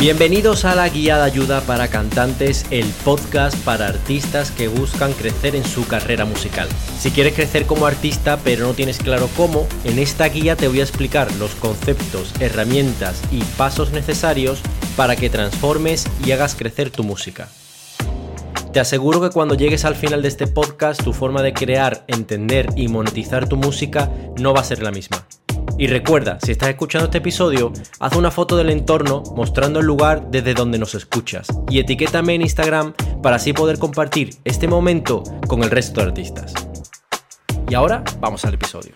[0.00, 5.54] Bienvenidos a la Guía de Ayuda para Cantantes, el podcast para artistas que buscan crecer
[5.54, 6.70] en su carrera musical.
[6.98, 10.80] Si quieres crecer como artista pero no tienes claro cómo, en esta guía te voy
[10.80, 14.62] a explicar los conceptos, herramientas y pasos necesarios
[14.96, 17.50] para que transformes y hagas crecer tu música.
[18.72, 22.68] Te aseguro que cuando llegues al final de este podcast tu forma de crear, entender
[22.74, 25.26] y monetizar tu música no va a ser la misma.
[25.80, 30.30] Y recuerda, si estás escuchando este episodio, haz una foto del entorno mostrando el lugar
[30.30, 35.62] desde donde nos escuchas y etiquétame en Instagram para así poder compartir este momento con
[35.62, 36.52] el resto de artistas.
[37.66, 38.92] Y ahora vamos al episodio.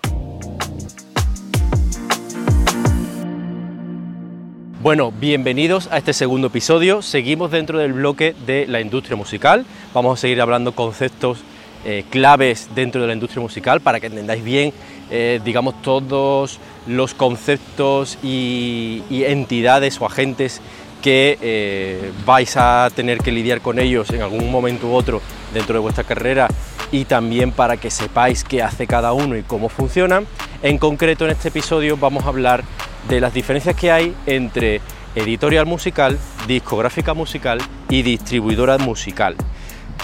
[4.83, 7.01] Bueno, bienvenidos a este segundo episodio.
[7.01, 9.65] Seguimos dentro del bloque de la industria musical.
[9.95, 11.45] Vamos a seguir hablando conceptos
[11.87, 14.73] eh, claves dentro de la industria musical para que entendáis bien,
[15.11, 20.61] eh, digamos, todos los conceptos y, entidades o agentes
[21.03, 25.21] que eh, vais a tener que lidiar con ellos en algún momento u otro
[25.53, 26.49] dentro de vuestra carrera
[26.91, 30.27] y también para que sepáis qué hace cada uno y cómo funcionan.
[30.63, 32.65] En concreto en este episodio vamos a hablar
[33.09, 34.81] de las diferencias que hay entre
[35.15, 37.59] editorial musical, discográfica musical
[37.91, 39.37] y distribuidora musical.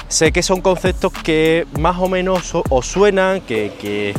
[0.09, 4.15] Sé que son conceptos que más o menos os suenan, que que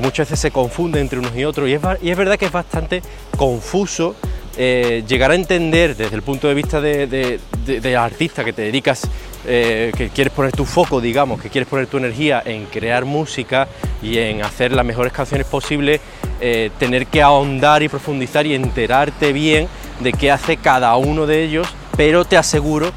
[0.00, 2.52] muchas veces se confunde entre unos y otros y es, y es verdad que es
[2.52, 3.02] bastante
[3.36, 4.14] confuso
[4.60, 7.38] eh, llegar a entender desde el punto de vista de,
[7.96, 9.06] artista que te dedicas,
[9.46, 13.68] eh, que quieres poner tu foco, digamos, que quieres poner tu energía en crear música
[14.02, 16.00] y en hacer las mejores canciones posibles,
[16.40, 19.68] eh, tener que ahondar y profundizar y enterarte bien
[20.00, 22.90] de qué hace cada uno de ellos, pero te aseguro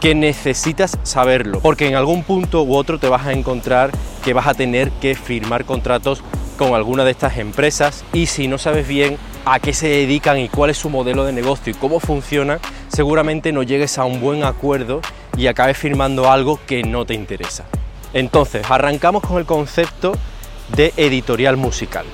[0.00, 3.90] que necesitas saberlo, porque en algún punto u otro te vas a encontrar
[4.24, 6.22] que vas a tener que firmar contratos
[6.58, 10.50] con alguna de estas empresas y si no sabes bien a qué se dedican y
[10.50, 14.44] cuál es su modelo de negocio y cómo funciona, seguramente no llegues a un buen
[14.44, 15.00] acuerdo
[15.38, 17.64] y acabes firmando algo que no te interesa.
[18.12, 20.12] Entonces, arrancamos con el concepto
[20.76, 22.04] de editorial musical.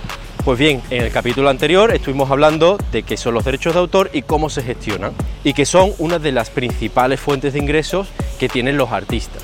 [0.44, 4.10] Pues bien, en el capítulo anterior estuvimos hablando de qué son los derechos de autor
[4.12, 8.08] y cómo se gestionan, y que son una de las principales fuentes de ingresos
[8.38, 9.42] que tienen los artistas.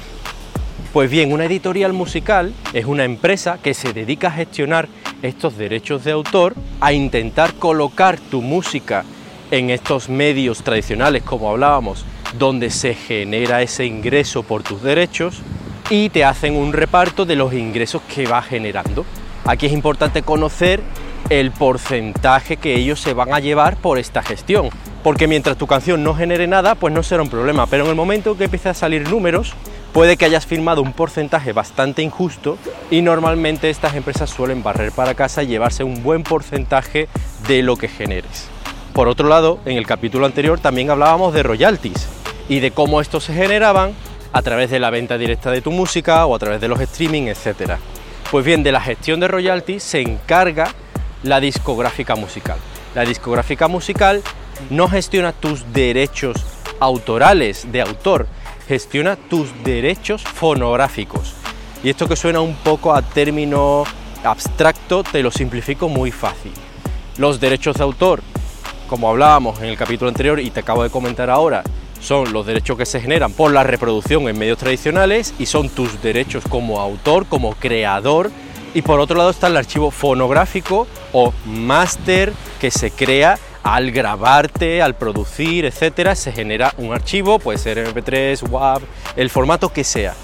[0.92, 4.88] Pues bien, una editorial musical es una empresa que se dedica a gestionar
[5.22, 9.04] estos derechos de autor, a intentar colocar tu música
[9.52, 12.04] en estos medios tradicionales, como hablábamos,
[12.40, 15.42] donde se genera ese ingreso por tus derechos
[15.90, 19.06] y te hacen un reparto de los ingresos que va generando.
[19.44, 20.82] Aquí es importante conocer
[21.28, 24.70] el porcentaje que ellos se van a llevar por esta gestión,
[25.04, 27.96] porque mientras tu canción no genere nada, pues no será un problema, pero en el
[27.96, 29.54] momento que empiece a salir números,
[29.92, 32.58] puede que hayas firmado un porcentaje bastante injusto
[32.90, 37.08] y normalmente estas empresas suelen barrer para casa y llevarse un buen porcentaje
[37.48, 38.48] de lo que generes.
[38.92, 42.08] Por otro lado, en el capítulo anterior también hablábamos de royalties
[42.48, 43.92] y de cómo estos se generaban
[44.32, 47.24] a través de la venta directa de tu música o a través de los streaming,
[47.24, 47.74] etc.
[48.30, 50.72] Pues bien, de la gestión de royalties se encarga
[51.22, 52.58] la discográfica musical.
[52.94, 54.22] La discográfica musical
[54.70, 56.36] no gestiona tus derechos
[56.80, 58.26] autorales de autor,
[58.70, 61.34] gestiona tus derechos fonográficos.
[61.82, 63.82] Y esto que suena un poco a término
[64.22, 66.52] abstracto, te lo simplifico muy fácil.
[67.18, 68.22] Los derechos de autor,
[68.88, 71.64] como hablábamos en el capítulo anterior y te acabo de comentar ahora,
[72.00, 76.00] son los derechos que se generan por la reproducción en medios tradicionales y son tus
[76.00, 78.30] derechos como autor, como creador.
[78.72, 84.82] Y por otro lado está el archivo fonográfico o máster que se crea al grabarte,
[84.82, 88.82] al producir, etcétera, se genera un archivo, puede ser MP3, WAV,
[89.16, 90.14] el formato que sea.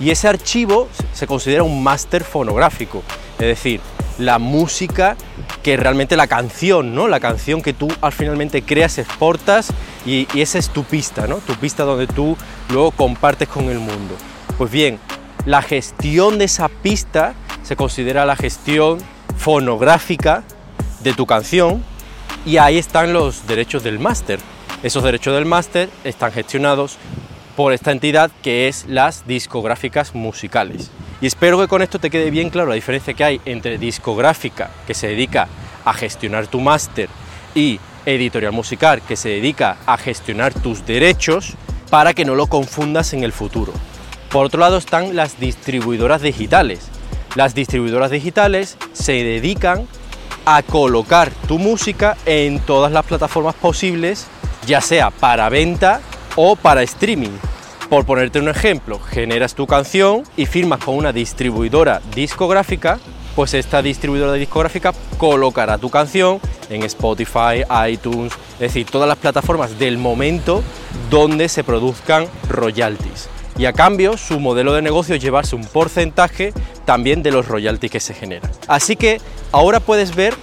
[0.00, 3.02] Y ese archivo se considera un máster fonográfico,
[3.38, 3.80] es decir,
[4.18, 5.16] la música
[5.62, 7.08] que realmente la canción, ¿no?
[7.08, 9.72] La canción que tú al finalmente creas, exportas
[10.06, 11.36] y, y esa es tu pista, ¿no?
[11.38, 12.36] Tu pista donde tú
[12.68, 14.14] luego compartes con el mundo.
[14.58, 14.98] Pues bien,
[15.46, 18.98] la gestión de esa pista se considera la gestión
[19.36, 20.44] fonográfica
[21.02, 21.82] de tu canción
[22.46, 24.38] y ahí están los derechos del máster.
[24.82, 26.98] Esos derechos del máster están gestionados
[27.56, 30.90] por esta entidad que es las discográficas musicales.
[31.20, 34.70] Y espero que con esto te quede bien claro la diferencia que hay entre discográfica,
[34.86, 35.48] que se dedica
[35.84, 37.08] a gestionar tu máster,
[37.54, 41.54] y editorial musical, que se dedica a gestionar tus derechos,
[41.88, 43.72] para que no lo confundas en el futuro.
[44.30, 46.88] Por otro lado están las distribuidoras digitales.
[47.36, 49.86] Las distribuidoras digitales se dedican
[50.44, 54.26] a colocar tu música en todas las plataformas posibles,
[54.66, 56.00] ya sea para venta
[56.36, 57.36] o para streaming.
[57.88, 62.98] Por ponerte un ejemplo, generas tu canción y firmas con una distribuidora discográfica,
[63.36, 69.78] pues esta distribuidora discográfica colocará tu canción en Spotify, iTunes, es decir, todas las plataformas
[69.78, 70.62] del momento
[71.10, 73.28] donde se produzcan royalties.
[73.56, 76.52] Y a cambio, su modelo de negocio es llevarse un porcentaje
[76.84, 78.50] también de los royalties que se generan.
[78.68, 79.20] Así que
[79.52, 80.34] ahora puedes ver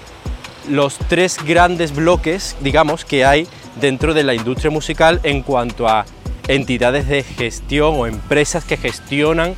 [0.70, 3.48] los tres grandes bloques, digamos, que hay
[3.80, 6.06] dentro de la industria musical en cuanto a
[6.48, 9.56] entidades de gestión o empresas que gestionan,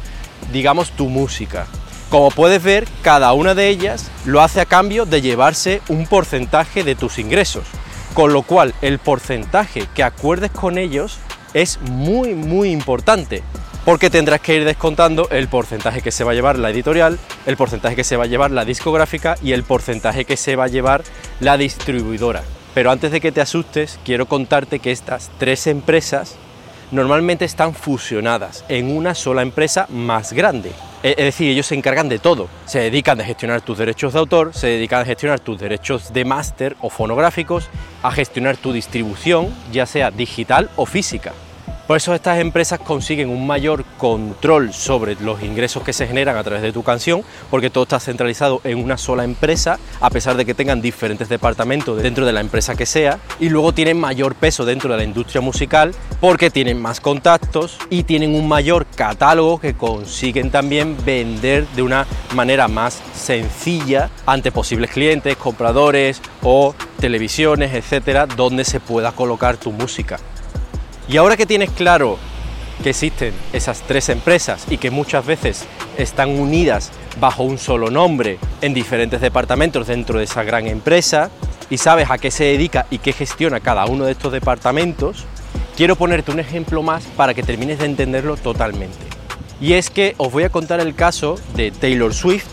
[0.52, 1.68] digamos, tu música.
[2.10, 6.84] Como puedes ver, cada una de ellas lo hace a cambio de llevarse un porcentaje
[6.84, 7.64] de tus ingresos,
[8.14, 11.18] con lo cual el porcentaje que acuerdes con ellos
[11.54, 13.42] es muy muy importante,
[13.86, 17.58] porque tendrás que ir descontando el porcentaje que se va a llevar la editorial, el
[17.58, 20.70] porcentaje que se va a llevar la discográfica y el porcentaje que se va a
[20.70, 21.04] llevar
[21.40, 22.44] la distribuidora.
[22.74, 26.36] Pero antes de que te asustes, quiero contarte que estas tres empresas
[26.92, 30.72] normalmente están fusionadas en una sola empresa más grande.
[31.02, 32.48] E, es decir, ellos se encargan de todo.
[32.66, 36.24] Se dedican a gestionar tus derechos de autor, se dedican a gestionar tus derechos de
[36.24, 37.70] máster o fonográficos,
[38.02, 41.34] a gestionar tu distribución, ya sea digital o física.
[41.88, 46.44] Por eso estas empresas consiguen un mayor control sobre los ingresos que se generan a
[46.44, 50.46] través de tu canción, porque todo está centralizado en una sola empresa, a pesar de
[50.46, 54.64] que tengan diferentes departamentos dentro de la empresa que sea, y luego tienen mayor peso
[54.64, 59.74] dentro de la industria musical, porque tienen más contactos y tienen un mayor catálogo que
[59.74, 68.26] consiguen también vender de una manera más sencilla ante posibles clientes, compradores o televisiones, etcétera,
[68.26, 70.18] donde se pueda colocar tu música.
[71.08, 72.18] Y ahora que tienes claro
[72.82, 75.66] que existen esas tres empresas y que muchas veces
[75.98, 81.30] están unidas bajo un solo nombre en diferentes departamentos dentro de esa gran empresa
[81.70, 85.26] y sabes a qué se dedica y qué gestiona cada uno de estos departamentos,
[85.76, 88.98] quiero ponerte un ejemplo más para que termines de entenderlo totalmente.
[89.62, 92.48] Y es que os voy a contar el caso de Taylor Swift,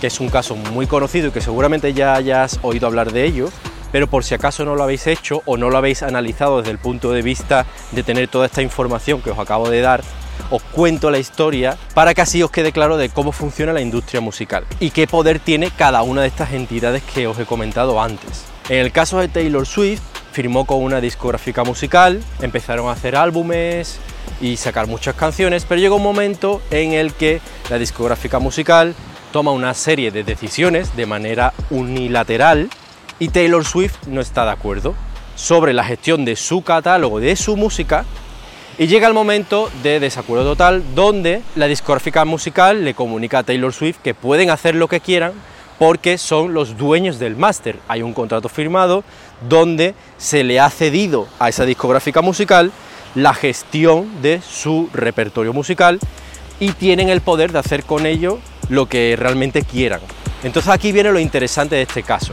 [0.00, 3.50] que es un caso muy conocido y que seguramente ya hayas oído hablar de ello,
[3.92, 6.78] pero por si acaso no lo habéis hecho o no lo habéis analizado desde el
[6.78, 10.02] punto de vista de tener toda esta información que os acabo de dar,
[10.50, 14.20] os cuento la historia para que así os quede claro de cómo funciona la industria
[14.20, 18.44] musical y qué poder tiene cada una de estas entidades que os he comentado antes.
[18.68, 20.02] En el caso de Taylor Swift,
[20.32, 23.98] firmó con una discográfica musical, empezaron a hacer álbumes
[24.40, 27.40] y sacar muchas canciones, pero llegó un momento en el que
[27.70, 28.94] la discográfica musical
[29.32, 32.70] toma una serie de decisiones de manera unilateral
[33.18, 34.94] y Taylor Swift no está de acuerdo
[35.34, 38.04] sobre la gestión de su catálogo, de su música,
[38.78, 43.72] y llega el momento de desacuerdo total donde la discográfica musical le comunica a Taylor
[43.72, 45.32] Swift que pueden hacer lo que quieran
[45.80, 47.78] porque son los dueños del máster.
[47.88, 49.02] Hay un contrato firmado
[49.48, 52.70] donde se le ha cedido a esa discográfica musical
[53.14, 55.98] la gestión de su repertorio musical
[56.60, 58.38] y tienen el poder de hacer con ello
[58.68, 60.00] lo que realmente quieran.
[60.44, 62.32] Entonces aquí viene lo interesante de este caso.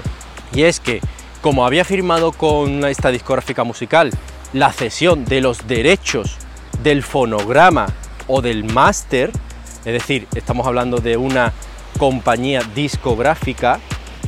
[0.56, 1.02] Y es que,
[1.42, 4.12] como había firmado con esta discográfica musical
[4.54, 6.38] la cesión de los derechos
[6.81, 7.88] del fonograma
[8.28, 9.31] o del máster,
[9.84, 11.52] es decir, estamos hablando de una
[12.00, 13.80] compañía discográfica,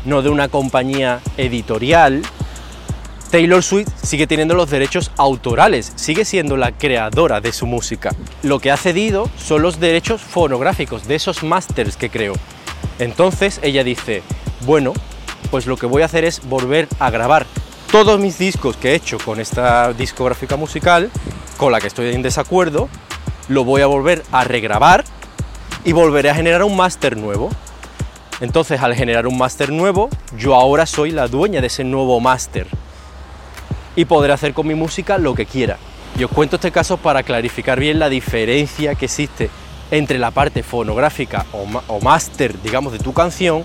[0.06, 2.22] no de una compañía editorial,
[3.32, 8.12] Taylor Swift sigue teniendo los derechos autorales, sigue siendo la creadora de su música.
[8.44, 12.34] Lo que ha cedido son los derechos fonográficos de esos másters que creó.
[13.00, 14.24] Entonces ella dice,
[14.66, 14.94] bueno,
[15.51, 17.45] pues lo que voy a hacer es volver a grabar
[17.92, 21.09] todos mis discos que he hecho con esta discográfica musical,
[21.56, 22.90] con la que estoy en desacuerdo,
[23.47, 25.06] lo voy a volver a regrabar
[25.85, 27.50] y volveré a generar un máster nuevo.
[28.42, 32.68] Entonces, al generar un máster nuevo, yo ahora soy la dueña de ese nuevo máster
[33.95, 35.78] y podré hacer con mi música lo que quiera.
[36.19, 39.50] Y os cuento este caso para clarificar bien la diferencia que existe
[39.92, 43.64] entre la parte fonográfica o máster, digamos, de tu canción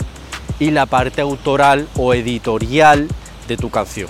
[0.58, 3.08] y la parte autoral o editorial
[3.48, 4.08] de tu canción.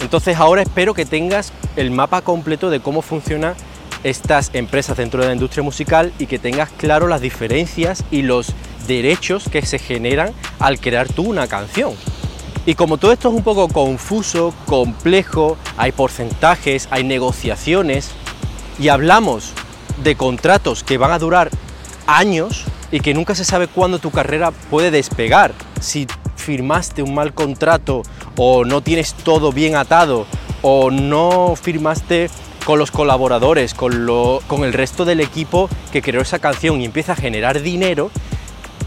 [0.00, 3.54] Entonces ahora espero que tengas el mapa completo de cómo funcionan
[4.04, 8.54] estas empresas dentro de la industria musical y que tengas claro las diferencias y los
[8.86, 11.94] derechos que se generan al crear tú una canción.
[12.64, 18.10] Y como todo esto es un poco confuso, complejo, hay porcentajes, hay negociaciones
[18.78, 19.52] y hablamos
[20.02, 21.50] de contratos que van a durar
[22.06, 25.52] años, y que nunca se sabe cuándo tu carrera puede despegar.
[25.80, 28.02] Si firmaste un mal contrato
[28.36, 30.26] o no tienes todo bien atado
[30.62, 32.30] o no firmaste
[32.64, 36.84] con los colaboradores, con, lo, con el resto del equipo que creó esa canción y
[36.84, 38.10] empieza a generar dinero,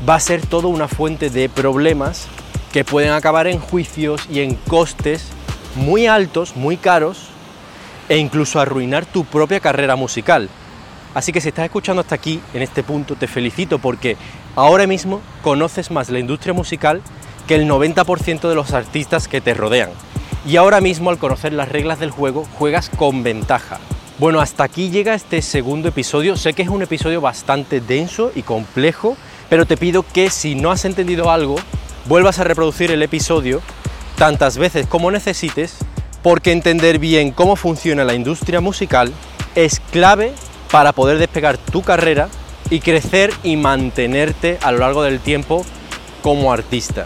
[0.07, 2.27] va a ser todo una fuente de problemas
[2.71, 5.27] que pueden acabar en juicios y en costes
[5.75, 7.29] muy altos, muy caros
[8.09, 10.49] e incluso arruinar tu propia carrera musical.
[11.13, 14.17] Así que si estás escuchando hasta aquí, en este punto, te felicito porque
[14.55, 17.01] ahora mismo conoces más la industria musical
[17.47, 19.89] que el 90% de los artistas que te rodean.
[20.43, 23.79] y ahora mismo al conocer las reglas del juego juegas con ventaja.
[24.17, 26.35] Bueno, hasta aquí llega este segundo episodio.
[26.35, 29.17] Sé que es un episodio bastante denso y complejo,
[29.49, 31.55] pero te pido que si no has entendido algo,
[32.05, 33.61] vuelvas a reproducir el episodio
[34.17, 35.77] tantas veces como necesites,
[36.23, 39.11] porque entender bien cómo funciona la industria musical
[39.55, 40.33] es clave
[40.71, 42.29] para poder despegar tu carrera
[42.69, 45.65] y crecer y mantenerte a lo largo del tiempo
[46.21, 47.05] como artista.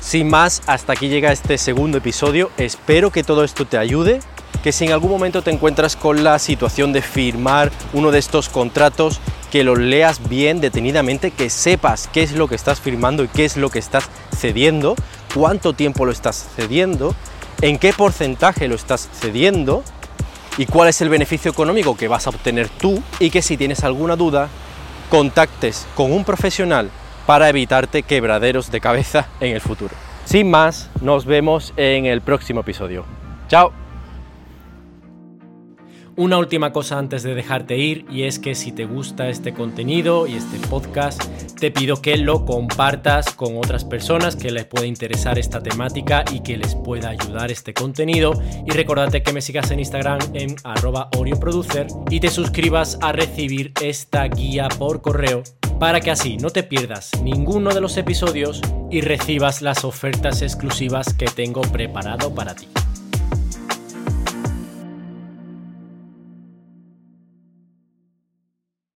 [0.00, 2.50] Sin más, hasta aquí llega este segundo episodio.
[2.58, 4.20] Espero que todo esto te ayude,
[4.62, 8.48] que si en algún momento te encuentras con la situación de firmar uno de estos
[8.48, 13.28] contratos, que lo leas bien detenidamente, que sepas qué es lo que estás firmando y
[13.28, 14.96] qué es lo que estás cediendo,
[15.32, 17.14] cuánto tiempo lo estás cediendo,
[17.62, 19.84] en qué porcentaje lo estás cediendo
[20.56, 23.84] y cuál es el beneficio económico que vas a obtener tú y que si tienes
[23.84, 24.48] alguna duda,
[25.10, 26.90] contactes con un profesional
[27.26, 29.94] para evitarte quebraderos de cabeza en el futuro.
[30.24, 33.04] Sin más, nos vemos en el próximo episodio.
[33.48, 33.83] ¡Chao!
[36.16, 40.28] Una última cosa antes de dejarte ir y es que si te gusta este contenido
[40.28, 41.20] y este podcast,
[41.58, 46.40] te pido que lo compartas con otras personas que les pueda interesar esta temática y
[46.40, 48.32] que les pueda ayudar este contenido.
[48.64, 53.72] Y recordate que me sigas en Instagram en arroba orioproducer y te suscribas a recibir
[53.82, 55.42] esta guía por correo
[55.80, 61.12] para que así no te pierdas ninguno de los episodios y recibas las ofertas exclusivas
[61.12, 62.68] que tengo preparado para ti.